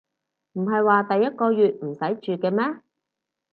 [0.53, 2.81] 唔係話第一個月唔使住嘅咩